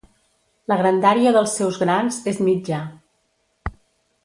La 0.71 0.77
grandària 0.79 1.33
dels 1.35 1.53
seus 1.59 1.79
grans 1.83 2.19
és 2.33 2.41
mitjà. 2.49 2.81